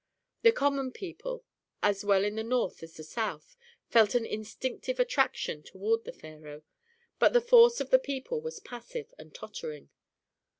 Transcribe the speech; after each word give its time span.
The 0.41 0.51
common 0.51 0.91
people, 0.91 1.43
as 1.83 2.03
well 2.03 2.23
in 2.25 2.33
the 2.33 2.43
north 2.43 2.81
as 2.81 2.93
the 2.95 3.03
south, 3.03 3.55
felt 3.91 4.15
an 4.15 4.25
instinctive 4.25 4.99
attraction 4.99 5.61
toward 5.61 6.05
the 6.05 6.11
pharaoh. 6.11 6.63
But 7.19 7.33
the 7.33 7.39
force 7.39 7.79
of 7.79 7.91
the 7.91 7.99
people 7.99 8.41
was 8.41 8.59
passive 8.59 9.13
and 9.19 9.31
tottering. 9.31 9.91